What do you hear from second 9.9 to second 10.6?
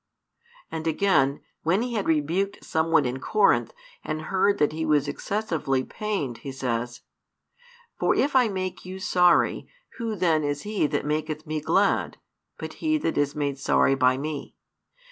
who then